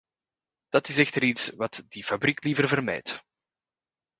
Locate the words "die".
1.87-2.03